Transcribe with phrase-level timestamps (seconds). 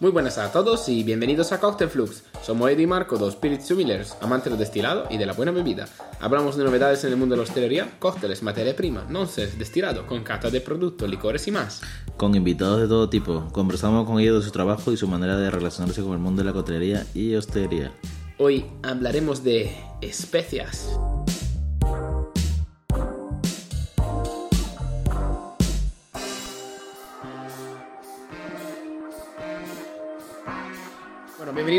[0.00, 2.24] Muy buenas a todos y bienvenidos a Cocktail Flux.
[2.42, 5.86] Somos Eddie y Marco, dos Spirit Similars, amantes del destilado y de la buena bebida.
[6.20, 10.24] Hablamos de novedades en el mundo de la hostelería, cócteles, materia prima, nonsense, destilado, con
[10.24, 11.82] cata de productos, licores y más.
[12.16, 15.50] Con invitados de todo tipo, conversamos con ellos de su trabajo y su manera de
[15.50, 17.92] relacionarse con el mundo de la coctelería y hostelería.
[18.38, 20.98] Hoy hablaremos de especias.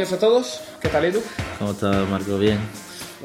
[0.01, 0.61] Bienvenidos a todos.
[0.81, 1.21] ¿Qué tal, Edu?
[1.59, 2.39] ¿Cómo estás, Marco?
[2.39, 2.57] Bien.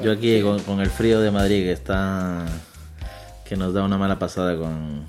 [0.03, 2.45] Yo aquí con, con el frío de Madrid que está...
[3.49, 5.07] que nos da una mala pasada con,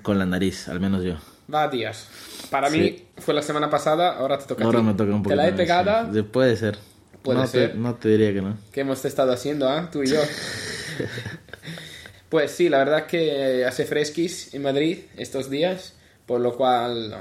[0.00, 1.16] con la nariz, al menos yo.
[1.52, 2.06] Va días.
[2.50, 2.78] Para Sí.
[2.78, 4.84] mí fue la semana pasada, ahora te toca a Ahora ti.
[4.86, 5.28] me toca un poco.
[5.28, 6.78] Te la he pegada, Puede ser.
[7.22, 7.72] Puede no ser.
[7.72, 8.56] Te, no te diría que no.
[8.72, 9.90] que hemos estado haciendo, ¿ah?
[9.92, 10.20] Tú y yo.
[12.30, 15.92] pues sí, la verdad es que hace fresquis en Madrid estos días,
[16.24, 17.14] por lo cual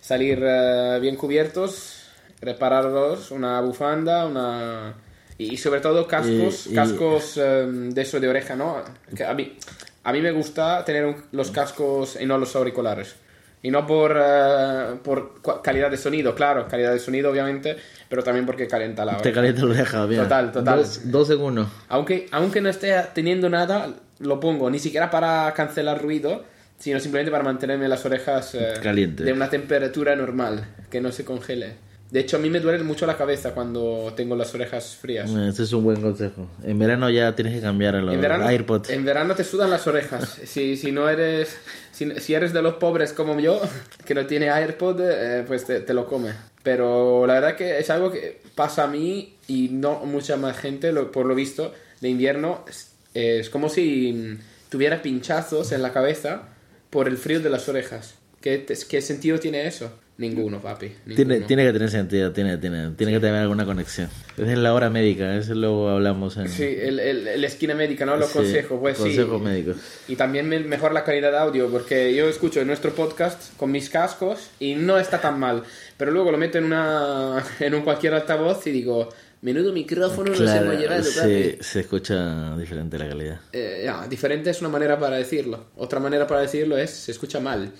[0.00, 1.95] salir eh, bien cubiertos,
[2.40, 4.94] repararlos, una bufanda, una...
[5.38, 8.82] Y sobre todo cascos, Y- y- cascos eh, de eso de oreja, ¿no?
[9.14, 9.56] Que a, mí,
[10.04, 13.16] a mí me gusta tener un- los cascos y no los auriculares.
[13.62, 17.76] Y no por, eh, por calidad de sonido, claro, calidad de sonido obviamente,
[18.08, 19.34] pero también porque calienta la Te oreja.
[19.34, 20.22] calienta la oreja, mira.
[20.22, 20.78] Total, total.
[20.78, 21.70] Dos, dos en uno.
[21.88, 23.88] Aunque, aunque no esté teniendo nada,
[24.20, 26.44] lo pongo, ni siquiera para cancelar ruido,
[26.78, 29.24] sino simplemente para mantenerme las orejas eh, Caliente.
[29.24, 31.84] de una temperatura normal, que no se congele.
[32.10, 35.28] De hecho, a mí me duele mucho la cabeza cuando tengo las orejas frías.
[35.30, 36.46] Ese es un buen consejo.
[36.62, 38.90] En verano ya tienes que cambiar los En verano, AirPods.
[38.90, 40.38] en verano te sudan las orejas.
[40.44, 41.56] Si, si no eres,
[41.92, 43.60] si, si eres de los pobres como yo,
[44.04, 46.30] que no tiene AirPod, eh, pues te, te lo come.
[46.62, 50.92] Pero la verdad que es algo que pasa a mí y no mucha más gente,
[50.92, 52.64] lo- por lo visto, de invierno.
[52.68, 56.42] Es, es como si tuviera pinchazos en la cabeza
[56.90, 58.14] por el frío de las orejas.
[58.40, 59.90] ¿Qué, qué sentido tiene eso?
[60.18, 60.92] Ninguno, papi.
[61.14, 61.46] Tiene, ninguno.
[61.46, 64.08] tiene que tener sentido, tiene, tiene, tiene que tener alguna conexión.
[64.38, 68.16] Es la hora médica, eso luego hablamos en Sí, el, el, el esquina médica, ¿no?
[68.16, 69.02] Los Sí, consejos, pues sí.
[69.02, 69.76] consejos médicos.
[70.08, 73.90] Y también me- mejor la calidad de audio, porque yo escucho nuestro podcast con mis
[73.90, 75.62] cascos y no está tan mal.
[75.98, 79.10] Pero luego lo meto en, una, en un cualquier altavoz y digo,
[79.42, 81.56] menudo micrófono Claro, hemos llevado, sí, papi".
[81.60, 83.40] se escucha diferente la calidad.
[83.52, 85.66] Eh, ya, diferente es una manera para decirlo.
[85.76, 87.70] Otra manera para decirlo es, se escucha mal.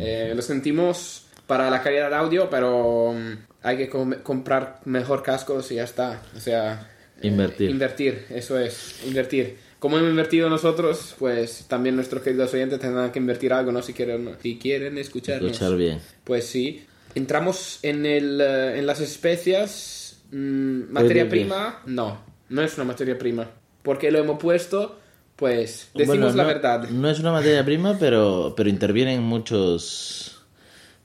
[0.00, 3.32] Eh, lo sentimos para la calidad de audio, pero mm,
[3.62, 6.22] hay que com- comprar mejor cascos y ya está.
[6.36, 6.88] O sea...
[7.20, 7.70] eh, Invertir.
[7.70, 9.56] invertir, eso es, invertir.
[9.78, 13.82] Como hemos invertido nosotros, pues también nuestros queridos oyentes tendrán que invertir algo, ¿no?
[13.82, 15.50] Si quieren, si quieren escucharnos.
[15.52, 15.98] Escuchar bien.
[16.24, 16.86] Pues sí.
[17.16, 20.22] Entramos en, el, eh, en las especias.
[20.30, 22.20] mm, materia prima, no.
[22.48, 23.50] No es una materia prima.
[23.82, 25.00] Porque lo hemos puesto,
[25.36, 26.88] pues decimos Bueno, la verdad.
[26.88, 30.41] No es una materia prima, pero, pero interviene en muchos,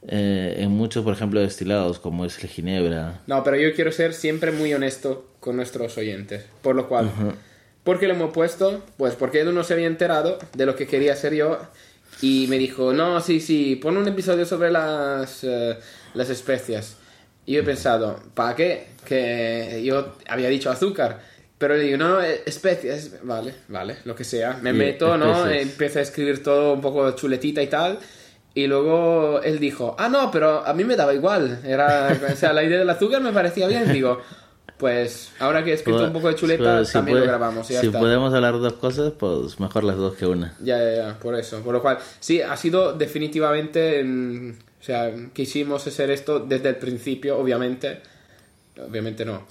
[0.08, 3.22] eh, en muchos, por ejemplo, destilados, como es el ginebra.
[3.28, 6.46] No, pero yo quiero ser siempre muy honesto con nuestros oyentes.
[6.62, 7.10] Por lo cual,
[7.84, 8.84] ¿por qué lo hemos puesto?
[8.98, 11.58] Pues porque él no se había enterado de lo que quería hacer yo
[12.22, 15.78] y me dijo, no, sí, sí, pon un episodio sobre las, eh,
[16.14, 16.98] las especias.
[17.46, 18.88] Y yo he pensado, ¿para qué?
[19.06, 21.22] Que yo había dicho azúcar.
[21.58, 24.60] Pero le digo, no, eh, especias, vale, vale, lo que sea.
[24.62, 25.46] Me Y meto, ¿no?
[25.46, 25.62] especias.
[25.64, 28.00] Empiezo a escribir todo un poco chuletita y tal.
[28.58, 31.60] Y luego él dijo, ah, no, pero a mí me daba igual.
[31.64, 33.94] Era, o sea, la idea del azúcar me parecía bien.
[33.94, 34.20] Digo,
[34.80, 37.68] pues ahora que he escrito un poco de chuleta, Pero si también puede- lo grabamos.
[37.68, 38.00] Ya si está.
[38.00, 40.56] podemos hablar dos cosas, pues mejor las dos que una.
[40.60, 41.60] Ya, ya, ya, por eso.
[41.62, 44.04] Por lo cual, sí, ha sido definitivamente.
[44.80, 48.02] o sea, quisimos hacer esto desde el principio, obviamente.
[48.84, 49.46] Obviamente no.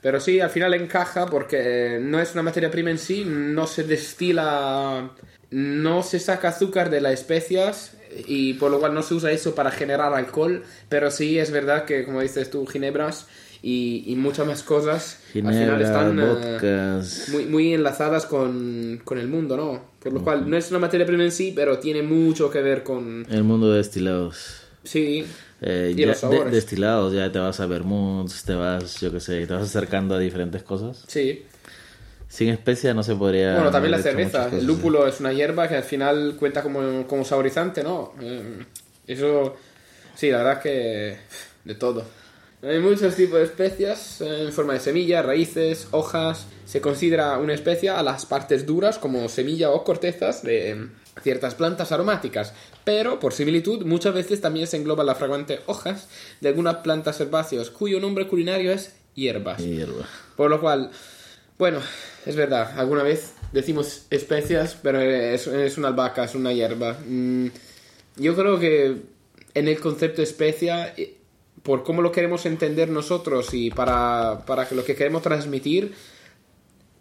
[0.00, 3.82] Pero sí, al final encaja porque no es una materia prima en sí, no se
[3.84, 5.10] destila,
[5.50, 7.92] no se saca azúcar de las especias
[8.26, 11.84] y por lo cual no se usa eso para generar alcohol, pero sí es verdad
[11.84, 13.26] que, como dices tú, ginebras
[13.62, 16.16] y, y muchas más cosas al final Ginebra, están...
[16.16, 17.28] vodkas.
[17.30, 19.82] muy, muy enlazadas con, con el mundo, ¿no?
[20.02, 22.82] Por lo cual no es una materia prima en sí, pero tiene mucho que ver
[22.84, 23.26] con...
[23.28, 24.62] El mundo de destilados.
[24.84, 25.24] Sí,
[25.62, 26.52] Eh, Y ya los de- sabores.
[26.52, 30.18] destilados, ya te vas a vermuts, te vas, yo qué sé, te vas acercando a
[30.18, 31.02] diferentes cosas.
[31.08, 31.44] sí.
[32.28, 33.54] Sin especia no se podría.
[33.54, 34.48] Bueno, también la cerveza.
[34.52, 38.12] El lúpulo es una hierba que al final cuenta como, como saborizante, ¿no?
[38.20, 38.64] Eh,
[39.06, 39.56] eso,
[40.14, 41.18] sí, la verdad que
[41.64, 42.04] de todo.
[42.62, 46.46] Hay muchos tipos de especias eh, en forma de semillas, raíces, hojas.
[46.64, 50.88] Se considera una especia a las partes duras como semilla o cortezas de
[51.22, 56.08] ciertas plantas aromáticas, pero por similitud muchas veces también se engloba la fragrante hojas
[56.40, 59.58] de algunas plantas herbáceas cuyo nombre culinario es hierbas.
[59.58, 60.06] Hierba.
[60.36, 60.90] Por lo cual,
[61.58, 61.80] bueno,
[62.24, 65.46] es verdad, alguna vez decimos especias, pero es,
[65.78, 66.98] una albahaca, es una hierba.
[67.06, 67.46] Mm,
[68.16, 69.02] yo creo que
[69.54, 71.16] en el concepto especia, eh,
[71.62, 75.94] por cómo lo queremos entender nosotros y para, para que lo que queremos transmitir,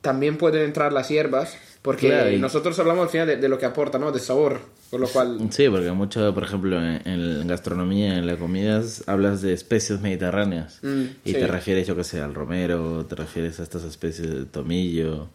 [0.02, 3.60] también pueden entrar las hierbas, porque Claro, y- nosotros hablamos al final de, de lo
[3.60, 4.12] que aporta, ¿no?
[4.12, 4.60] De sabor,
[4.90, 5.38] por lo cual...
[5.52, 10.80] Sí, porque mucho, por ejemplo, en, en gastronomía, en las comidas, hablas de especies mediterráneas.
[10.82, 11.34] Mm, y sí.
[11.36, 15.28] te refieres, yo que sé, al romero, te refieres a estas especies de tomillo.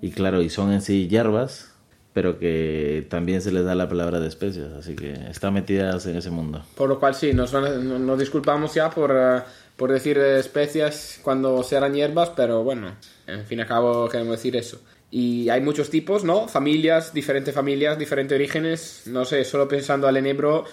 [0.00, 1.72] Y claro, y son en sí hierbas,
[2.12, 4.72] pero que también se les da la palabra de especias.
[4.72, 6.64] Así que están metidas en ese mundo.
[6.74, 9.40] Por lo cual sí, nos, van nos disculpamos ya por, eh,
[9.76, 12.96] por decir eh, especias cuando sean hierbas, pero bueno,
[13.28, 14.80] en fin y al cabo queremos decir eso.
[15.14, 16.48] Y hay muchos tipos, ¿no?
[16.48, 19.02] Familias, diferentes familias, diferentes orígenes.
[19.04, 20.64] No sé, solo pensando al enebro,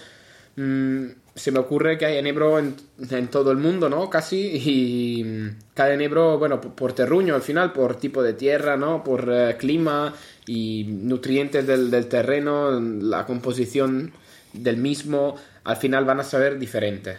[0.56, 1.04] mm,
[1.34, 2.74] se me ocurre que hay enebro en,
[3.10, 4.08] en todo el mundo, ¿no?
[4.08, 4.56] Casi.
[4.56, 9.04] Y mm, cada enebro, bueno, por, por terruño al final, por tipo de tierra, ¿no?
[9.04, 10.14] Por eh, clima
[10.46, 14.10] y nutrientes del, del terreno, la composición
[14.54, 17.18] del mismo, al final van a saber diferente.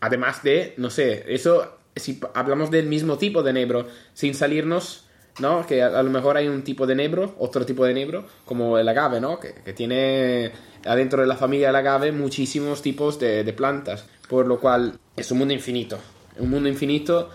[0.00, 5.06] Además de, no sé, eso, si hablamos del mismo tipo de enebro, sin salirnos,
[5.38, 5.66] ¿no?
[5.66, 8.88] Que a, lo mejor hay un tipo de enebro, otro tipo de enebro, como el
[8.88, 9.38] agave, ¿no?
[9.38, 10.52] Que, que tiene
[10.84, 15.30] adentro de la familia del agave muchísimos tipos de, de plantas, por lo cual es
[15.30, 15.98] un mundo infinito,
[16.38, 17.30] un mundo infinito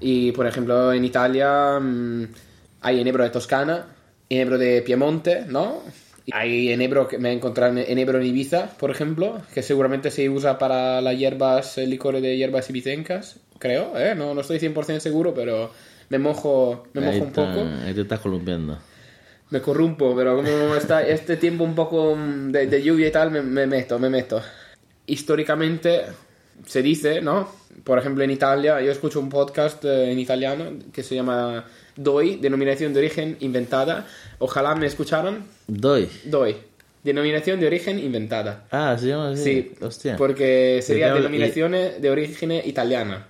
[0.00, 2.24] y, por ejemplo, en Italia mm,
[2.80, 3.86] hay enebro de Toscana,
[4.28, 5.82] enebro de Piemonte, ¿no?
[6.32, 10.28] Hay enebro que me he encontrado en enebro en Ibiza, por ejemplo, que seguramente se
[10.28, 14.14] usa para las hierbas, el de hierbas ibicencas, creo, ¿eh?
[14.14, 15.70] No, no estoy 100% seguro, pero
[16.10, 17.66] me mojo, me mojo ahí, un está- poco.
[17.86, 18.78] ahí te estás columpiando.
[19.48, 23.42] Me corrumpo, pero como está este tiempo un poco de, de lluvia y tal, me,
[23.42, 24.40] me meto, me meto.
[25.06, 26.02] Históricamente
[26.66, 27.48] se dice, ¿no?
[27.82, 31.64] Por ejemplo, en Italia, yo escucho un podcast eh, en italiano que se llama
[31.96, 34.06] DOI, denominación de origen inventada.
[34.38, 35.44] Ojalá me escucharan.
[35.66, 36.08] Doy.
[36.24, 36.56] DOI,
[37.02, 38.66] denominación de origen inventada.
[38.70, 39.42] Ah, se llama así.
[39.42, 40.16] Sí, Hostia.
[40.16, 43.26] porque sería denominaciones de origen italiana.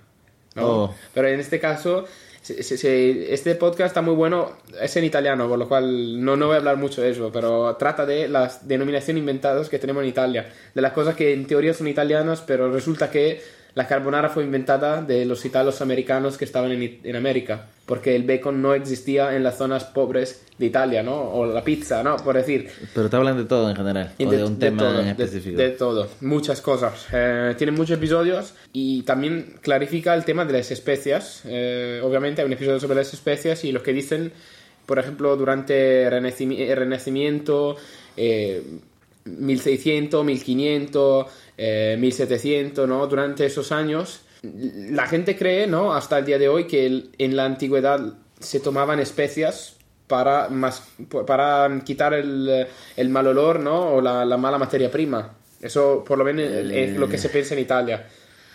[0.55, 0.67] ¿no?
[0.67, 0.95] Oh.
[1.15, 2.05] Pero en este caso,
[2.49, 4.51] este podcast está muy bueno,
[4.81, 7.75] es en italiano, por lo cual no, no voy a hablar mucho de eso, pero
[7.75, 11.73] trata de las denominaciones inventadas que tenemos en Italia, de las cosas que en teoría
[11.73, 13.41] son italianas, pero resulta que
[13.73, 18.23] la carbonara fue inventada de los italos americanos que estaban en, en América, porque el
[18.23, 21.15] bacon no existía en las zonas pobres de Italia, ¿no?
[21.31, 22.17] O la pizza, ¿no?
[22.17, 22.69] Por decir.
[22.93, 24.13] Pero te hablan de todo en general.
[24.17, 25.57] Y o de, un tema todo, en de- específico.
[25.57, 27.07] De, todo, muchas cosas.
[27.13, 31.41] Eh, tiene muchos episodios y también clarifica el tema de las especias.
[31.45, 34.31] Eh, obviamente hay un episodio sobre las especias y lo que dicen,
[34.85, 37.77] por ejemplo, durante el Renacimiento,
[38.17, 38.61] eh,
[39.25, 41.25] 1600, 1500,
[41.63, 43.05] eh, 1700, ¿no?
[43.05, 45.93] Durante esos años, la gente cree, ¿no?
[45.93, 49.75] Hasta el día de hoy que en la antigüedad se tomaban especias
[50.07, 50.89] para, más,
[51.27, 52.65] para quitar el,
[52.97, 53.93] el mal olor, ¿no?
[53.93, 55.35] O la, la mala materia prima.
[55.61, 58.07] Eso, por lo menos, es lo que se piensa en Italia.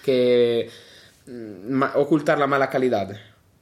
[0.04, 0.68] Que
[1.28, 3.16] mm, ocultar la mala calidad.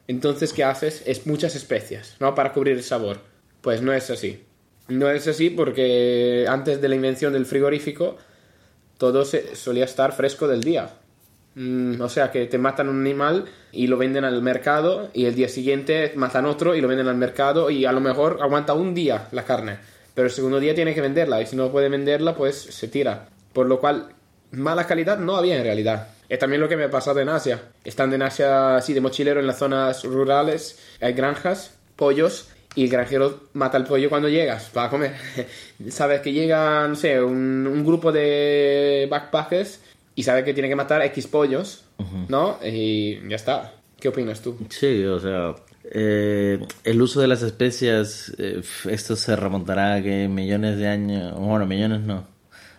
[0.08, 1.02] Entonces, ¿qué haces?
[1.04, 2.34] Es muchas especias, ¿no?
[2.34, 3.18] Para cubrir el sabor.
[3.60, 4.42] Pues no es así.
[4.88, 8.16] No es así porque antes de la invención del frigorífico,
[9.12, 10.90] todo se, solía estar fresco del día.
[11.56, 15.34] Mm, o sea, que te matan un animal y lo venden al mercado y el
[15.34, 18.94] día siguiente matan otro y lo venden al mercado y a lo mejor aguanta un
[18.94, 19.76] día la carne,
[20.14, 23.28] pero el segundo día tiene que venderla y si no puede venderla pues se tira.
[23.52, 24.08] Por lo cual,
[24.50, 26.08] mala calidad no había en realidad.
[26.28, 27.60] Es también lo que me ha pasado en Asia.
[27.84, 32.90] Estando en Asia así de mochilero en las zonas rurales, hay granjas, pollos y el
[32.90, 35.14] granjero mata el pollo cuando llegas para comer.
[35.88, 39.80] Sabes que llega, no sé, un, un grupo de backpackers
[40.16, 41.84] y sabe que tiene que matar X pollos,
[42.28, 42.58] ¿no?
[42.64, 43.74] Y ya está.
[43.98, 44.56] ¿Qué opinas tú?
[44.68, 45.54] Sí, o sea,
[45.90, 51.38] eh, el uso de las especias, eh, esto se remontará a que millones de años,
[51.38, 52.26] bueno, millones no,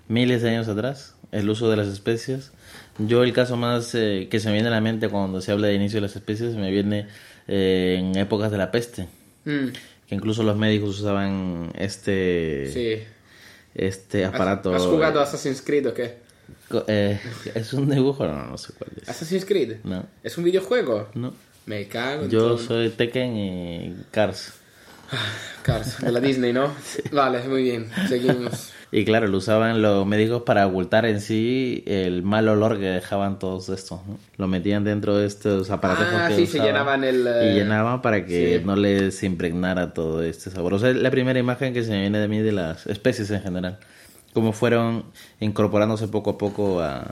[0.07, 2.51] miles de años atrás, el uso de las especias.
[2.97, 5.67] Yo el caso más eh, que se me viene a la mente cuando se habla
[5.67, 7.07] de inicio de las especies me viene
[7.47, 9.07] en épocas de la peste,
[9.45, 9.67] Mm,
[10.07, 13.03] que incluso los médicos usaban este, sí.
[13.73, 14.73] este aparato.
[14.75, 16.17] ¿Has jugado a Assassin's Creed o qué?
[16.87, 17.19] Eh,
[17.55, 18.25] ¿Es un dibujo?
[18.27, 19.09] No, no sé cuál es.
[19.09, 19.77] ¿Assassin's Creed?
[19.83, 21.09] No, ¿Es un videojuego?
[21.15, 21.33] no.
[21.65, 22.57] Me cago en Yo todo.
[22.59, 24.53] soy Tekken y Cars.
[25.61, 26.73] Cars, de la Disney, ¿no?
[27.11, 27.87] Vale, muy bien.
[28.07, 28.71] Seguimos.
[28.91, 33.39] Y claro, lo usaban los médicos para ocultar en sí el mal olor que dejaban
[33.39, 33.99] todos estos.
[34.07, 34.17] ¿no?
[34.37, 38.01] Lo metían dentro de estos aparatos Ah, que sí, se llenaban el, eh, Y llenaban
[38.01, 38.65] para que sí.
[38.65, 40.75] no les impregnara todo este sabor.
[40.75, 43.31] O sea, es la primera imagen que se me viene de mí de las especies
[43.31, 43.79] en general.
[44.33, 45.05] Cómo fueron
[45.39, 47.05] incorporándose poco a poco a,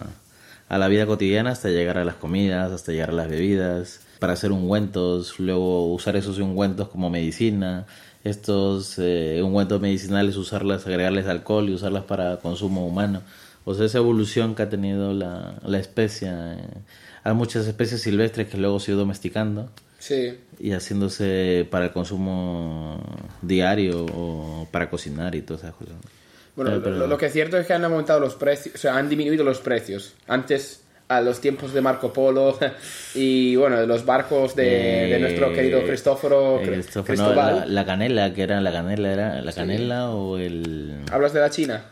[0.73, 4.33] a la vida cotidiana hasta llegar a las comidas, hasta llegar a las bebidas, para
[4.33, 7.85] hacer ungüentos, luego usar esos ungüentos como medicina,
[8.23, 13.21] estos eh, ungüentos medicinales usarlas, agregarles alcohol y usarlas para consumo humano.
[13.65, 16.53] O sea, esa evolución que ha tenido la, la especia.
[16.53, 16.67] eh,
[17.23, 20.37] hay muchas especies silvestres que luego se han ido domesticando Sí.
[20.59, 23.01] y haciéndose para el consumo
[23.41, 25.95] diario o para cocinar y todas esas cosas.
[26.55, 28.75] Bueno, Pero- lo- pero- lo, lo que es cierto es que han aumentado los precios,
[28.75, 30.13] o sea, han disminuido los precios.
[30.27, 32.57] Antes, a los tiempos de Marco Polo
[33.15, 34.63] y, bueno, de los barcos de,
[35.09, 37.59] de nuestro Eh, querido Cristóforo eh, Cri- Cristóforo, no, Cristóbal.
[37.61, 41.01] la, la canela, que era la canela, era la canela o el...
[41.11, 41.85] ¿Hablas de la China?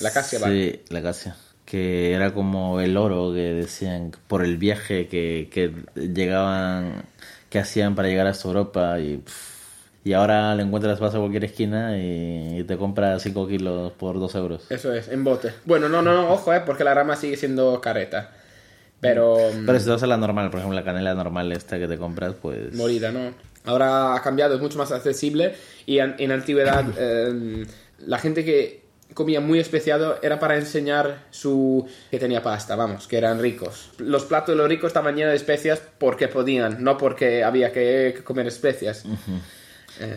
[0.00, 0.38] La Casia.
[0.40, 1.36] Sí, la acacia.
[1.64, 7.04] Que era como el oro que decían por el viaje que, que llegaban,
[7.48, 9.51] que hacían para llegar hasta Europa y, pff,
[10.04, 14.34] y ahora le encuentras, vas a cualquier esquina y, te compras 5 kilos por 2
[14.34, 14.66] euros.
[14.70, 15.52] Eso es, en bote.
[15.64, 18.32] Bueno, no, no, no, ojo, eh, porque la rama sigue siendo careta.
[19.00, 19.36] Pero...
[19.36, 21.88] mm, Pero si te vas a la normal, por ejemplo, la canela normal esta que
[21.88, 22.74] te compras, pues...
[22.74, 23.32] molida, ¿no?
[23.64, 25.54] Ahora ha cambiado, es mucho más accesible
[25.86, 27.64] y en, en antigüedad eh,
[27.98, 28.82] la gente que
[29.14, 33.90] comía muy especiado era para enseñar su que tenía pasta, vamos, que eran ricos.
[33.98, 38.20] Los platos de los ricos estaban llenos de especias porque podían, no porque había que
[38.24, 39.04] comer especias.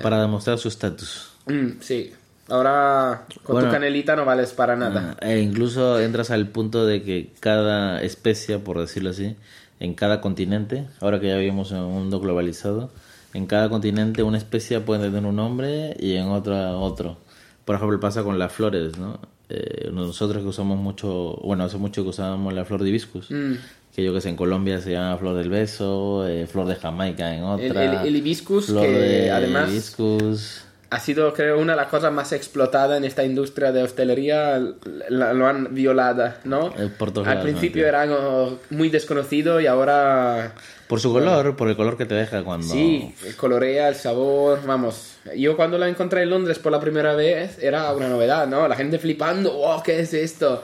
[0.02, 1.30] Para demostrar su estatus.
[1.48, 2.14] Mm, sí.
[2.48, 3.70] Ahora con Bueno.
[3.70, 5.18] tu canelita no vales para nada.
[5.22, 9.36] E incluso entras al punto de que cada especia, por decirlo así,
[9.80, 12.92] en cada continente, ahora que ya vivimos en un mundo globalizado,
[13.34, 17.18] en cada continente una especia puede tener un nombre y en otra otro.
[17.66, 19.20] Por ejemplo, pasa con las flores, ¿no?
[19.50, 23.54] Eh, nosotros que usamos mucho, bueno, hace mucho que usábamos la flor de hibiscus, Mm.
[23.96, 27.34] Que yo que sé, en Colombia se llama flor del beso, eh, flor de Jamaica
[27.34, 28.02] en El, otra.
[28.02, 30.62] el- el hibiscus, flor que de además hibiscus.
[30.90, 34.62] ha sido, creo, una de las cosas más explotadas en esta industria de hostelería.
[35.10, 36.74] La- lo han violada, ¿no?
[36.98, 37.88] Por todos Al lados, principio ¿no?
[37.88, 40.54] era algo muy desconocido y ahora
[40.88, 42.68] Por su color, por el color que te deja cuando...
[42.68, 45.14] sí, colorea, el sabor, vamos.
[45.36, 48.68] Yo cuando la encontré en Londres por la primera vez era una novedad, ¿no?
[48.68, 50.62] La gente flipando, wow, ¿qué es esto?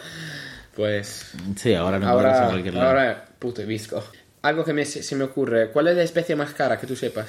[0.82, 2.88] Pues Sí, ahora no encuentras en ahora, cualquier lado.
[2.90, 4.04] ahora, puto hibisco.
[4.42, 7.28] Algo que me, se me ocurre, ¿cuál es la especie más cara que tú sepas?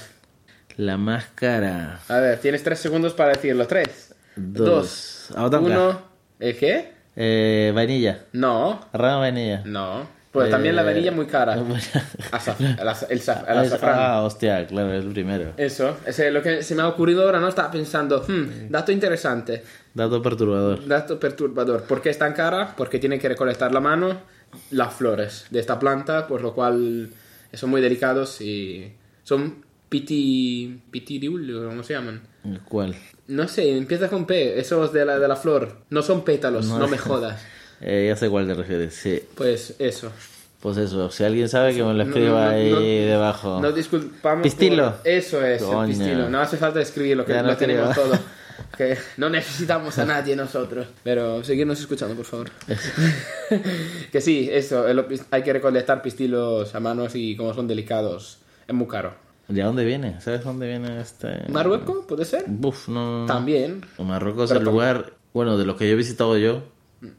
[0.79, 2.01] La máscara.
[2.09, 3.67] A ver, tienes tres segundos para decirlo.
[3.67, 5.29] Tres, Dos.
[5.37, 6.01] uno.
[6.41, 6.93] ¿El qué?
[7.15, 8.21] Eh, vainilla.
[8.33, 9.61] No, Rama vainilla.
[9.67, 10.09] no.
[10.33, 11.57] Pues también la Eh, vainilla muy cara.
[12.33, 13.95] Azaf- el, az- el zaf- el Ah, azafrán.
[13.99, 15.53] Ah, hostia, claro, es el primero.
[15.59, 17.49] Eso, ese es lo que se me ha ocurrido ahora, ¿no?
[17.49, 19.63] Estaba pensando, hmm, dato interesante,
[19.93, 20.87] Dato perturbador.
[20.89, 21.83] dato perturbador.
[21.83, 22.75] ¿Por qué es tan cara?
[22.77, 24.21] Porque tiene que recolectar la mano
[24.71, 27.11] las flores de esta planta, por lo cual
[27.53, 28.91] son muy delicados y
[29.25, 30.81] son piti...
[30.91, 32.23] pitiriul, ¿cómo se llaman?
[32.69, 32.95] ¿Cuál?
[33.29, 35.83] No sé, empieza con P, esos de la, de la flor.
[35.91, 37.41] No son pétalos, no, me jodas.
[37.83, 39.21] Eh, ya sé cuál te refieres, sí.
[39.35, 40.11] Pues eso.
[40.61, 42.81] Pues eso, si alguien sabe que me lo No, escriba no, no, ahí no.
[42.81, 43.61] debajo.
[43.61, 44.43] Nos disculpamos.
[44.45, 44.95] Pistilo.
[44.99, 46.29] por- Eso es, el pistilo.
[46.29, 48.13] No hace falta escribirlo, que Ya lo no tenemos todo.
[48.77, 50.87] Que no necesitamos a nadie nosotros.
[51.03, 52.51] Pero seguirnos escuchando, por favor.
[54.13, 54.87] que sí, eso.
[54.89, 59.15] el- hay que recolectar pistilos a manos y como son delicados, es muy caro.
[59.49, 60.21] ¿De dónde viene?
[60.21, 61.43] ¿Sabes dónde viene este...?
[61.51, 62.05] ¿Marruecos?
[62.07, 62.45] ¿Puede ser?
[62.47, 63.27] Buf, no...
[63.27, 63.85] También.
[63.99, 66.63] Marruecos es el lugar, bueno, de los que yo he visitado yo,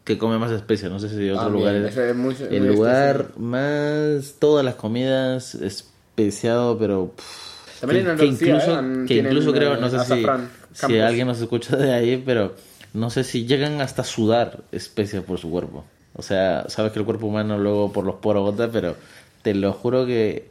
[0.04, 0.92] que come más especias.
[0.92, 1.92] No sé si lugares...
[1.92, 4.36] eso es muy- el muy lugar más...
[4.40, 7.14] Todas las comidas especiado, pero...
[7.16, 9.06] pff, También que, en que incluso, ¿eh?
[9.08, 10.26] Que incluso creo, no sé si,
[10.74, 12.56] si alguien nos escucha de ahí, pero
[12.94, 15.84] no sé si llegan hasta sudar especias por su cuerpo.
[16.16, 18.96] O sea, sabes que el cuerpo humano luego por los poros bota, pero
[19.42, 20.48] te lo juro que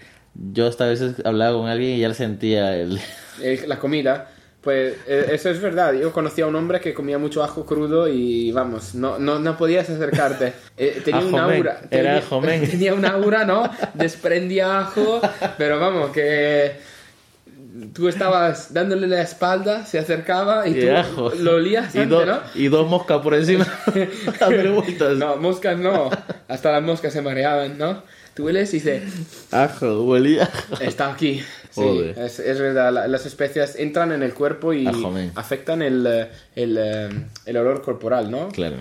[0.53, 2.99] yo hasta a veces hablaba con alguien y ya le sentía el...
[3.69, 4.32] La comida.
[4.63, 5.93] Pues eh, eso es verdad.
[5.93, 9.57] Yo conocí a un hombre que comía mucho ajo crudo y vamos, no, no, no
[9.57, 10.53] podías acercarte.
[10.77, 11.81] Eh, tenía un aura.
[11.91, 12.67] Era tenía, men.
[12.71, 13.69] tenía un aura, ¿no?
[13.95, 15.21] Desprendía ajo,
[15.59, 16.77] pero vamos, que
[17.93, 21.33] tú estabas dándole la espalda, se acercaba y Y tú ajo.
[21.41, 22.39] lo olías y, do- ¿no?
[22.55, 23.67] y dos moscas por encima.
[25.19, 26.09] No, moscas no.
[26.49, 28.03] Hasta las moscas se mareaban, ¿no?
[28.35, 29.03] Tú hueles y dices,
[29.51, 30.49] Ajo, huelía.
[30.81, 31.43] Está aquí.
[31.73, 32.93] Sí, es, es verdad.
[32.93, 35.33] la- las especias entran en el cuerpo y men.
[35.35, 36.07] afectan el,
[36.55, 37.09] el, eh,
[37.47, 38.49] el olor corporal, ¿no?
[38.49, 38.77] Claro.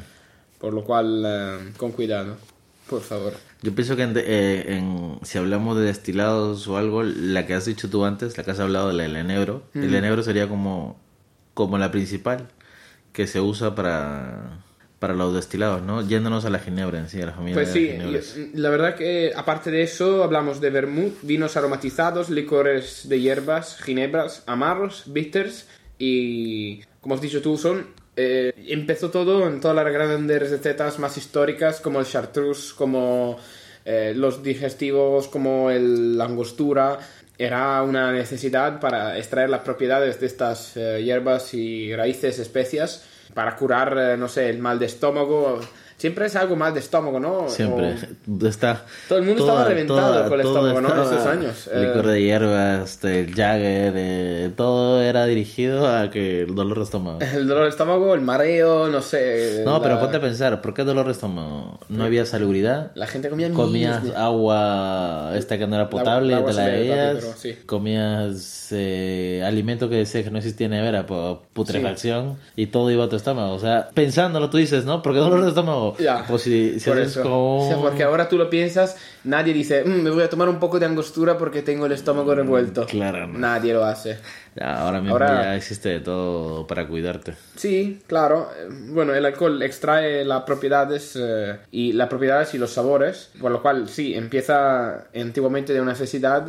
[0.59, 2.35] Por lo cual, eh, con cuidado,
[2.89, 3.33] por favor.
[3.63, 7.65] Yo pienso que en, eh, en- si hablamos de destilados o algo, la que has
[7.65, 10.99] dicho tú antes, la que has hablado del el enebro, el enebro sería como,
[11.53, 12.47] como la principal
[13.13, 14.59] que se usa para,
[15.01, 16.07] para los destilados, ¿no?
[16.07, 18.93] Yéndonos a la ginebra en sí, a la familia Pues de sí, las la verdad
[18.93, 25.67] que aparte de eso hablamos de vermut, vinos aromatizados, licores de hierbas, ginebras, amarros, bitters
[25.97, 31.17] y como has dicho tú son eh, empezó todo en todas las grandes recetas más
[31.17, 33.39] históricas como el chartreuse, como
[33.83, 36.99] eh, los digestivos, como el, la angostura.
[37.39, 43.55] Era una necesidad para extraer las propiedades de estas eh, hierbas y raíces, especias, para
[43.55, 45.59] curar, eh, no sé, el mal de estómago.
[46.01, 47.47] Siempre es algo mal de estómago, ¿no?
[47.47, 47.93] Siempre.
[48.41, 50.87] O- Está, Todo el mundo estaba reventado con el estómago, ¿no?
[50.87, 51.69] estaba- Esos años.
[51.75, 56.83] Licor Eh, de hierbas, el Jagger, eh, todo era dirigido a que el dolor de
[56.85, 57.19] estómago.
[57.35, 59.61] El dolor de estómago, el mareo, no sé.
[59.63, 61.79] No, pero la- ponte a pensar, ¿por qué dolor de estómago?
[61.87, 62.91] No había salubridad.
[62.95, 66.65] La gente comía Comías de- agua esta que no era potable, el agua te la
[66.65, 67.15] bebías.
[67.19, 67.55] pero sí.
[67.67, 73.09] Comías eh, alimento que decía que no existía nevera por putrefacción y todo iba a
[73.09, 73.53] tu estómago.
[73.53, 75.01] O sea, pensándolo tú dices, ¿no?
[75.01, 75.90] ¿Por qué dolor de estómago?
[75.99, 77.65] Ya, Pues si, si haces eso.
[77.67, 80.79] sea, porque ahora tú lo piensas, nadie dice, "Mm, me voy a tomar un poco
[80.79, 82.85] de angostura porque tengo el estómago revuelto.
[82.85, 83.39] Claro, no.
[83.39, 84.17] Nadie lo hace.
[84.55, 87.33] Ya, ahora mismo Ahora- ya existe de todo para cuidarte.
[87.55, 88.49] Sí, claro.
[88.59, 93.51] Eh, Bueno, el alcohol extrae las propiedades eh, y las propiedades y los sabores, por
[93.51, 96.45] lo cual sí, empieza antiguamente de una necesidad,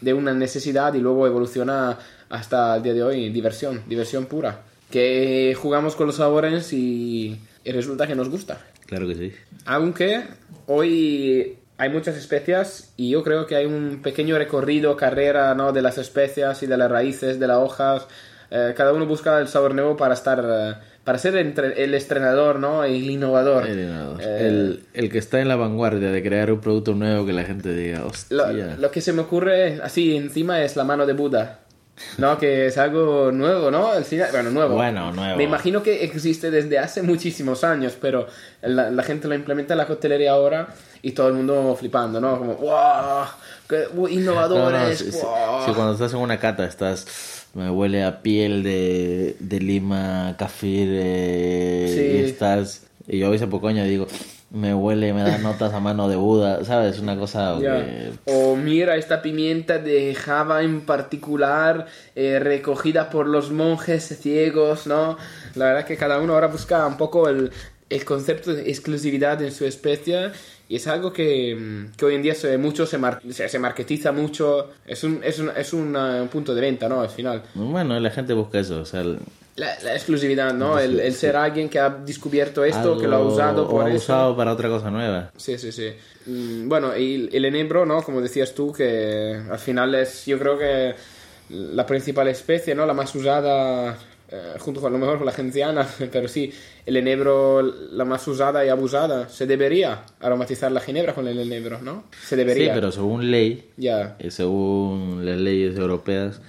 [0.00, 1.98] de una necesidad y luego evoluciona
[2.30, 4.60] hasta el día de hoy diversión, diversión pura.
[4.90, 8.58] Que jugamos con los sabores y, y resulta que nos gusta.
[8.92, 9.32] Claro que sí.
[9.64, 10.20] Aunque
[10.66, 15.72] hoy hay muchas especias y yo creo que hay un pequeño recorrido, carrera ¿no?
[15.72, 18.06] de las especias y de las raíces, de las hojas.
[18.50, 22.58] Eh, cada uno busca el sabor nuevo para estar, eh, para ser entre- el estrenador,
[22.58, 22.84] ¿no?
[22.84, 23.66] El innovador.
[23.66, 24.20] El, innovador.
[24.22, 27.44] Eh, el, el que está en la vanguardia de crear un producto nuevo que la
[27.44, 28.36] gente diga, hostia.
[28.36, 31.60] Lo, lo que se me ocurre así encima es la mano de Buda.
[32.18, 32.38] ¿No?
[32.38, 33.94] Que es algo nuevo, ¿no?
[33.94, 34.74] El cine- bueno, nuevo.
[34.76, 35.36] Bueno, nuevo.
[35.36, 38.26] Me imagino que existe desde hace muchísimos años, pero
[38.62, 40.68] la, la gente lo implementa en la coctelería ahora
[41.02, 42.38] y todo el mundo flipando, ¿no?
[42.38, 43.26] Como, ¡wow!
[43.68, 44.98] ¡Qué uh, No, no, innovadores!
[44.98, 45.64] si, ¡wow!
[45.66, 47.06] si cuando estás en una cata estás
[47.54, 52.00] me huele a piel de, de lima, kafir, eh, Sí.
[52.18, 54.06] y estás y yo a veces pocoño digo
[54.52, 56.98] me huele, me da notas a mano de Buda, ¿sabes?
[57.00, 63.50] Una cosa que O mira esta pimienta de Java en particular, eh, recogida por los
[63.50, 65.16] monjes ciegos, ¿no?
[65.54, 67.50] La verdad que cada uno ahora busca un poco el,
[67.88, 70.30] el concepto de exclusividad en su especie
[70.68, 73.58] y es algo que, mm, que hoy en día se, mucho se, mar- se, se
[73.58, 77.00] marketiza mucho, es un, es un, es un, un punto de venta, ¿no?
[77.00, 77.42] Al final.
[77.54, 79.18] bueno, la gente busca eso, o sea, el-
[79.56, 80.78] La, la exclusividad, ¿no?
[80.78, 84.34] El, el ser alguien que ha descubierto esto, que lo ha usado o ha usado
[84.36, 85.30] para otra cosa nueva.
[85.36, 85.92] Sí, sí, sí.
[86.26, 88.02] Mm, Bueno, y el enebro, ¿no?
[88.02, 90.94] Como decías tú, que al final es, yo creo que
[91.50, 92.86] la principal especie, ¿no?
[92.86, 93.98] La más usada,
[94.30, 96.50] eh, junto con a lo mejor con la genciana, pero sí,
[96.86, 99.28] el enebro, la más usada y abusada.
[99.28, 102.04] Se debería aromatizar la ginebra con el enebro, ¿no?
[102.26, 102.68] Se debería.
[102.68, 104.16] Sí, pero según ley, Ya.
[104.18, 106.40] eh, según las leyes europeas,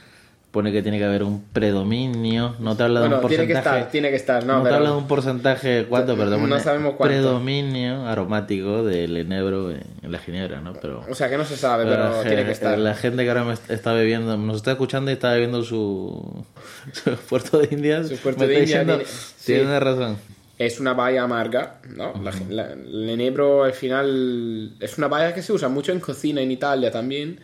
[0.54, 2.56] pone que tiene que haber un predominio.
[2.60, 3.70] No te habla de Bueno, un tiene porcentaje.
[3.76, 4.54] que estar, tiene que estar, ¿no?
[4.54, 6.16] No, te Pero- habla de un porcentaje, ¿cuánto?
[6.16, 7.14] Pero te No sabemos cuánto.
[7.16, 10.74] Predominio aromático del enebro en en la ginebra, ¿no?
[10.74, 11.04] Pero.
[11.10, 12.78] O sea, que no se sabe, pero la, tiene que estar.
[12.78, 16.46] la gente que ahora me est- está bebiendo, nos está escuchando y está bebiendo su,
[16.92, 18.10] su puerto de Indias.
[18.10, 18.98] Su puerto de está India diciendo,
[19.46, 19.80] tiene- tiene sí.
[19.80, 20.18] razón.
[20.60, 22.14] Es una baya amarga, ¿no?
[22.22, 26.42] La- la- el enebro al final es una baya que se usa mucho en cocina
[26.42, 27.40] en Italia también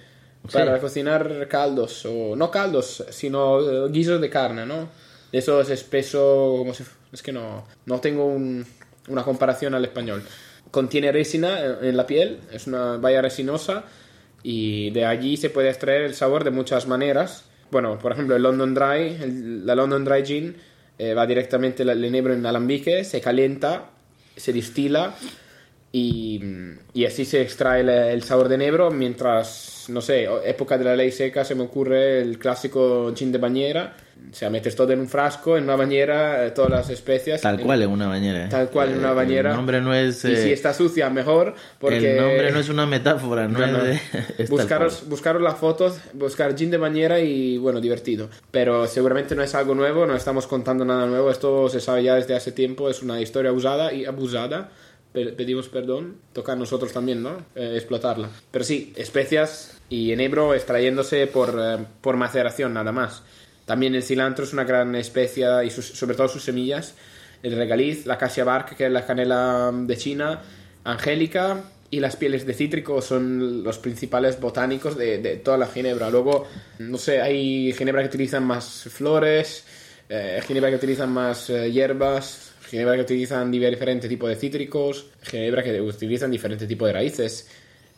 [0.51, 4.87] para cocinar caldos o no caldos, sino eh, guisos de carne, ¿no?
[5.31, 8.65] De esos espeso, como si- es que no no tengo un-
[9.07, 10.23] una comparación al español.
[10.71, 13.83] Contiene resina en- en la piel, es una baya resinosa
[14.43, 17.43] y de allí se puede extraer el sabor de muchas maneras.
[17.71, 20.55] Bueno, por ejemplo, el London Dry, el- la London Dry Gin
[20.97, 23.85] eh, va directamente el enebro en alambique, se calienta,
[24.35, 25.15] se distila
[25.91, 26.39] y,
[26.93, 30.95] y así se extrae el, el sabor de enebro mientras, no sé, época de la
[30.95, 33.95] ley seca se me ocurre el clásico gin de bañera.
[34.31, 37.39] O sea, metes todo en un frasco, en una bañera, eh, todas las especias.
[37.39, 38.45] Tal en- cual en una bañera.
[38.45, 38.47] ¿eh?
[38.49, 39.49] Tal cual en una Eh, bañera.
[39.51, 40.25] El nombre no es.
[40.25, 42.17] Y si eh, está sucia, mejor, porque...
[42.17, 44.01] El nombre no es una metáfora, no, es
[44.37, 48.29] es buscaros, buscaros las fotos, buscar gin de bañera y bueno, divertido.
[48.51, 52.15] Pero seguramente no es algo nuevo, no estamos contando nada nuevo, esto se sabe ya
[52.15, 54.69] desde hace tiempo, es una historia usada y abusada.
[55.11, 57.37] Pe- Pedimos perdón, toca a nosotros también, ¿no?
[57.55, 58.29] Eh, explotarla.
[58.51, 63.23] Pero sí, especias y enebro extrayéndose por, eh, por maceración nada más.
[63.65, 66.95] También el cilantro es una gran especia y sobre todo sus semillas.
[67.41, 70.41] El regaliz, la cassia bark, que es la canela de China,
[70.83, 76.09] angélica y las pieles de cítrico son los principales botánicos de, de toda la ginebra.
[76.09, 76.47] Luego,
[76.79, 79.63] no sé, hay ginebra que utilizan más flores,
[80.09, 85.81] eh, ginebra que utilizan más hierbas, ginebra que utilizan diferentes tipos de cítricos, ginebra que
[85.81, 87.49] utilizan diferentes tipos de raíces,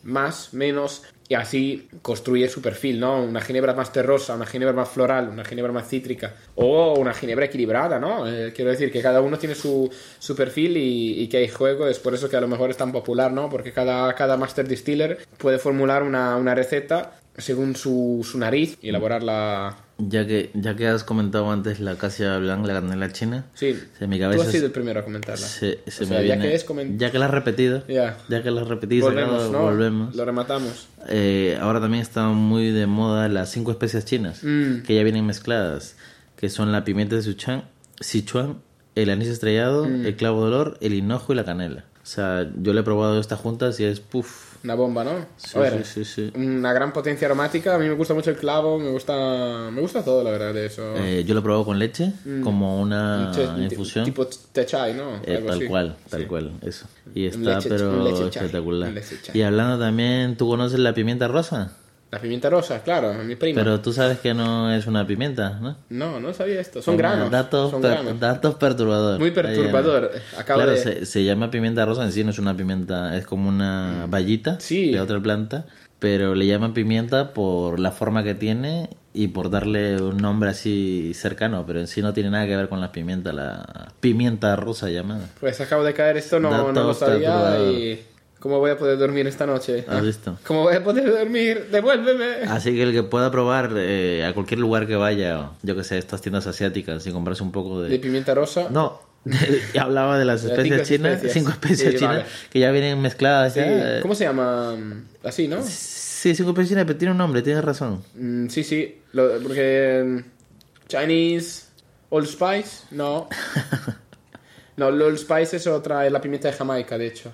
[0.04, 3.22] más, menos, y así construye su perfil, ¿no?
[3.22, 7.46] Una ginebra más terrosa, una ginebra más floral, una ginebra más cítrica, o una ginebra
[7.46, 8.26] equilibrada, ¿no?
[8.26, 11.86] Eh, quiero decir que cada uno tiene su, su perfil y, y que hay juego,
[11.86, 13.48] es por eso que a lo mejor es tan popular, ¿no?
[13.48, 18.90] Porque cada, cada master distiller puede formular una, una receta según su, su nariz y
[18.90, 19.76] elaborarla
[20.08, 24.10] Ya que, ya que has comentado antes la casia blanca, la canela china, Sí, en
[24.10, 25.46] mi tú cabeza has sido el primero a comentarla.
[25.46, 27.86] se, se O sea, me ya viene- que es comen- ya que la has repetido,
[27.86, 28.16] Ya.
[28.28, 29.60] ya que la has repetido, Volvemos, ¿no?
[29.62, 30.14] volvemos.
[30.16, 30.88] Lo rematamos.
[31.08, 34.82] Eh, ahora también están muy de moda las cinco especias chinas, Mm.
[34.82, 35.96] que ya vienen mezcladas,
[36.36, 37.64] que son la pimienta de Sichuan,
[38.00, 38.58] Sichuan
[38.94, 40.06] el anís estrellado, Mm.
[40.06, 41.84] el clavo de olor, el hinojo y la canela.
[42.02, 44.51] O sea, yo le he probado estas juntas y es puff.
[44.64, 45.10] Una bomba, ¿no?
[45.36, 46.38] Sí, ver, sí, sí, sí.
[46.38, 47.74] una gran potencia aromática.
[47.74, 50.66] A mí me gusta mucho el clavo, me gusta, me gusta todo, la verdad, de
[50.66, 50.94] eso.
[50.96, 52.12] Eh, yo lo he probado con leche,
[52.44, 54.04] como una infusión.
[54.04, 55.16] Tipo té chai, ¿no?
[55.24, 55.66] Eh, Algo tal así.
[55.66, 56.26] cual, tal Sí.
[56.26, 56.86] cual, eso.
[57.14, 58.92] Y está leche- pero leche espectacular.
[58.92, 59.16] leche.
[59.34, 61.76] Y hablando también, ¿tú conoces la pimienta rosa?
[62.12, 63.58] La pimienta rosa, claro, mi prima.
[63.62, 65.78] Pero tú sabes que no es una pimienta, ¿no?
[65.88, 66.82] No, no sabía esto.
[66.82, 67.30] Son granos.
[67.30, 68.20] Datos, son per- granos.
[68.20, 69.18] datos perturbadores.
[69.18, 70.10] Muy perturbador.
[70.36, 70.76] Acabo claro, de...
[70.76, 74.52] se, se llama pimienta rosa, en sí no es una pimienta, es como una vallita
[74.52, 74.60] Mm.
[74.60, 74.90] Sí.
[74.92, 75.64] de otra planta,
[75.98, 81.12] pero le llaman pimienta por la forma que tiene y por darle un nombre así
[81.14, 84.90] cercano, pero en sí no tiene nada que ver con la pimienta, la pimienta rosa
[84.90, 85.28] llamada.
[85.40, 87.72] Pues acabo de caer esto, no, no lo sabía perturbador.
[87.72, 88.00] y...
[88.42, 89.84] ¿Cómo voy a poder dormir esta noche?
[89.86, 90.36] ¿Has Ah, visto?
[90.44, 91.68] ¿Cómo voy a poder dormir?
[91.70, 92.42] ¡Devuélveme!
[92.48, 95.96] Así que el que pueda probar eh, a cualquier lugar que vaya, yo que sé,
[95.98, 97.98] estas tiendas asiáticas y comprarse un poco De de...
[98.00, 98.66] pimienta rosa.
[98.68, 99.00] No,
[99.80, 102.24] hablaba de las cinco chinas, cinco especias Sí, chinas vale.
[102.50, 103.60] que ya vienen mezcladas Sí.
[103.60, 103.98] ya.
[103.98, 104.76] eh, ¿Cómo se llama?
[105.22, 105.62] Así, ¿no?
[105.62, 108.02] Sí, cinco especias chinas, pero tiene un nombre, tienes razón.
[108.16, 109.02] Mm, sí, sí.
[109.12, 110.02] Lo- porque...
[110.04, 111.66] mm, Chinese...
[112.10, 113.28] Old Spice, no.
[114.76, 117.30] No, el Old Spice es otra, es la pimienta de Jamaica, de hecho.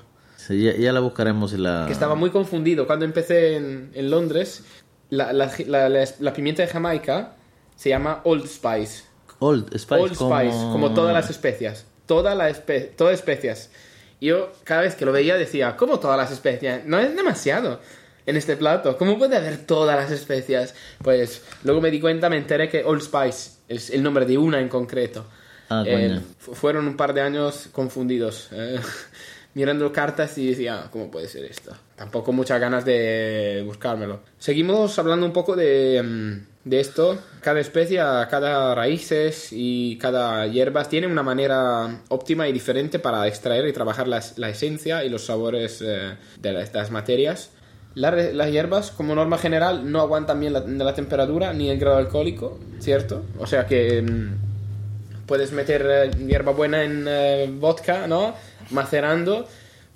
[0.49, 1.85] Sí, ya, ya la buscaremos en la...
[1.87, 2.87] Que estaba muy confundido.
[2.87, 4.65] Cuando empecé en, en Londres,
[5.11, 7.35] la, la, la- la- la pimienta de Jamaica
[7.77, 9.05] se llama Old Spice.
[9.41, 10.01] Old Spice.
[10.01, 11.85] Old Spice, como todas las especias.
[12.07, 13.71] Todas las espe todas especias.
[14.21, 16.85] Y Yo cada vez que lo veía decía, ¿cómo todas las especias?
[16.87, 17.81] No es demasiado
[18.27, 18.97] en este plato.
[18.97, 20.75] ¿Cómo puede haber todas las especias?
[21.05, 24.59] Pues luego me di cuenta, me enteré que Old Spice es el nombre de una
[24.61, 25.27] en concreto.
[25.71, 28.49] Ah, Eh, fueron un par de años confundidos.
[28.53, 28.81] eh,
[29.55, 31.73] mirando cartas y decía, ¿cómo puede ser esto?
[31.97, 34.21] Tampoco muchas ganas de buscármelo.
[34.39, 37.19] Seguimos hablando un poco de, mm, de esto.
[37.41, 37.97] Cada especie,
[38.31, 44.07] cada raíces y cada hierbas tiene una manera óptima y diferente para extraer y trabajar
[44.07, 47.51] las- la esencia y los sabores eh, de la- estas materias.
[47.95, 51.97] La las hierbas, como norma general, no aguantan bien la, la temperatura ni el grado
[51.97, 53.25] alcohólico, ¿cierto?
[53.41, 54.03] O sea que...
[54.03, 54.47] mm,
[55.27, 58.35] puedes meter eh, hierba buena en eh, vodka, ¿no?
[58.71, 59.47] Macerando,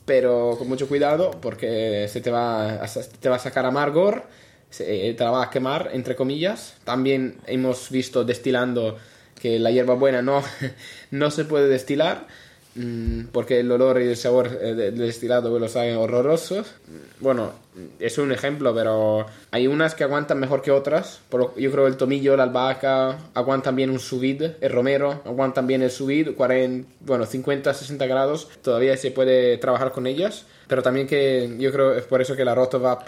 [0.04, 2.86] pero con mucho cuidado porque se te va a,
[3.20, 4.24] te va a sacar amargor,
[4.70, 6.76] se, eh, te la va a quemar, entre comillas.
[6.84, 8.98] También hemos visto destilando
[9.40, 10.42] que la hierba buena no,
[11.10, 12.26] no se puede destilar
[12.74, 16.72] mm, porque el olor y el sabor eh, del destilado los saben horrorosos.
[17.20, 17.52] Bueno,
[17.98, 21.20] es un ejemplo, pero hay unas que aguantan mejor que otras.
[21.32, 25.82] Lo- yo creo el tomillo, la albahaca aguantan bien un subid, el romero aguantan bien
[25.82, 28.48] el subid, 40, bueno, 50, 60 grados.
[28.62, 32.44] Todavía se puede trabajar con ellas, pero también que yo creo es por eso que
[32.44, 33.06] la Rotovap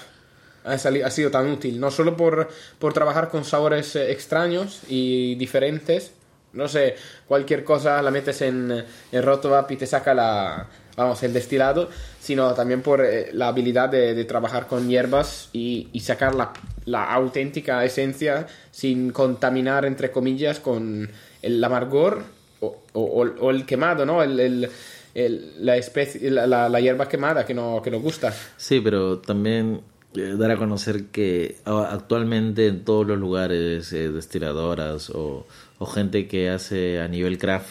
[0.65, 2.49] ha, sali- ha sido tan útil, no solo por,
[2.79, 6.13] por trabajar con sabores eh, extraños y diferentes,
[6.55, 6.95] no sé,
[7.29, 11.89] cualquier cosa la metes en, en Rotovap y te saca la, vamos, el destilado,
[12.21, 16.53] sino también por eh, la habilidad de, trabajar con hierbas y, y sacar la,
[16.87, 21.11] la auténtica esencia sin contaminar, entre comillas, con
[21.43, 22.23] el amargor
[22.61, 24.23] o, o- el quemado, ¿no?
[24.23, 24.71] El, el-
[25.65, 28.35] la, especie, la- la hierba quemada que no, que nos gusta.
[28.57, 29.81] Sí, pero también
[30.17, 35.47] eh, dar a conocer que actualmente en todos los lugares, eh, destiladoras o,
[35.79, 37.69] o gente que hace a nivel craft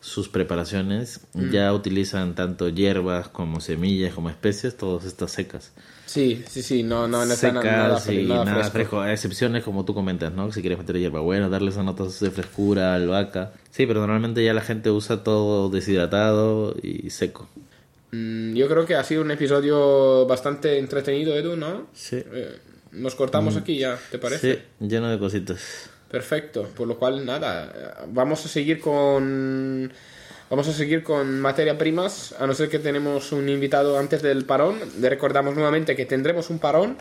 [0.00, 1.50] sus preparaciones, Mm.
[1.50, 5.72] ya utilizan tanto hierbas como semillas, como especies, todas estas secas.
[6.06, 8.72] Sí, sí, sí, no, no, no nada, secas fre- y nada nada, fresco.
[8.72, 9.00] fresco.
[9.00, 10.50] A excepciones como tú comentas, ¿no?
[10.52, 13.52] Si quieres meter hierba buena, darle esas notas de frescura, albahaca.
[13.70, 17.48] Sí, pero normalmente ya la gente usa todo deshidratado y seco.
[18.12, 21.86] Mm, yo creo que ha sido un episodio bastante entretenido, Edu, ¿no?
[21.92, 22.16] Sí.
[22.32, 22.56] Eh,
[22.92, 24.54] nos cortamos aquí ya, ¿te parece?
[24.54, 25.88] Sí, lleno de cositas.
[26.10, 29.92] Perfecto, por lo cual nada, eh, vamos a seguir con
[30.50, 34.44] vamos a seguir con materia primas, a no ser que tenemos un invitado antes del
[34.44, 34.80] parón.
[35.00, 36.96] Le recordamos nuevamente que tendremos un parón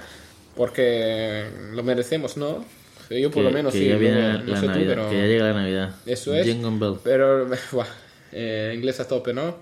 [0.55, 2.63] porque lo merecemos, ¿no?
[3.09, 5.09] Yo por Que- lo menos que sí, ya viene no la sé tú, Navidad, pero
[5.09, 5.95] que ya llega la Navidad.
[6.05, 6.45] eso es.
[6.45, 6.99] Jingle Bell.
[7.03, 7.49] Pero
[8.31, 9.57] eh, inglés a tope, ¿no?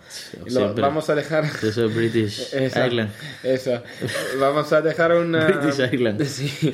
[0.48, 3.12] Lo- vamos a dejar Yo soy British Island.
[3.44, 3.82] Eso.
[4.40, 5.46] Vamos a dejar una...
[5.48, 6.24] British Island.
[6.26, 6.74] Sí.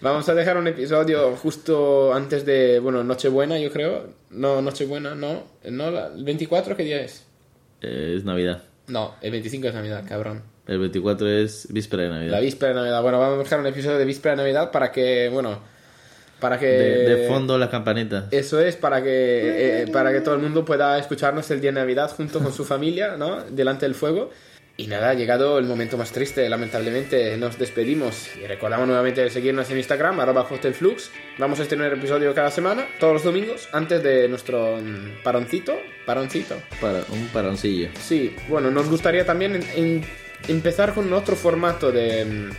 [0.00, 4.08] Vamos a dejar un episodio justo antes de, bueno, Nochebuena, yo creo.
[4.30, 5.44] No, Nochebuena, no.
[5.70, 7.24] no ¿El 24 qué día es?
[7.82, 8.62] Eh, es Navidad.
[8.88, 10.42] No, el 25 es Navidad, cabrón.
[10.66, 12.32] El 24 es víspera de Navidad.
[12.32, 13.02] La víspera de Navidad.
[13.02, 15.58] Bueno, vamos a dejar un episodio de víspera de Navidad para que, bueno,
[16.40, 16.66] para que...
[16.66, 18.24] De, fondo las campanitas.
[18.30, 21.80] Eso es, para que, eh, para que todo el mundo pueda escucharnos el día de
[21.80, 23.42] Navidad junto con su familia, ¿no?
[23.42, 24.30] Delante del fuego.
[24.76, 29.70] Y nada, ha llegado el momento más triste, lamentablemente nos despedimos y recordamos nuevamente seguirnos
[29.70, 31.12] en Instagram, arroba hostelflux.
[31.38, 35.76] Vamos a estrenar episodio cada semana, todos los domingos, antes de nuestro mm, paroncito.
[36.04, 36.56] Paroncito.
[36.80, 37.88] Para, un paroncillo.
[38.00, 39.60] Sí, bueno, nos gustaría también
[40.48, 42.50] empezar con otro formato de mm,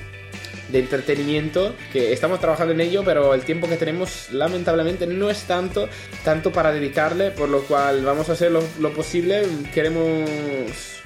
[0.75, 5.43] de entretenimiento que estamos trabajando en ello pero el tiempo que tenemos lamentablemente no es
[5.43, 5.87] tanto
[6.25, 8.61] tanto para dedicarle por lo cual vamos a hacer lo,
[8.93, 9.43] posible.
[9.73, 10.29] Queremos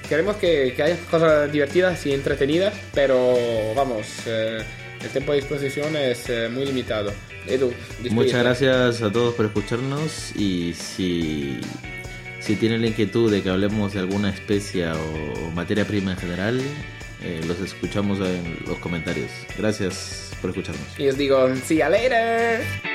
[0.08, 3.36] queremos que, que, haya cosas divertidas y entretenidas pero
[3.76, 4.58] vamos eh,
[5.02, 7.12] el tiempo de disposición es eh, muy limitado.
[7.46, 7.72] Edu
[8.10, 11.60] muchas gracias a todos por escucharnos y si
[12.40, 16.60] si tienen la inquietud de que hablemos de alguna especie o materia prima en general
[17.22, 19.30] eh, los escuchamos en los comentarios.
[19.58, 20.98] Gracias por escucharnos.
[20.98, 22.89] Y os digo, see you later.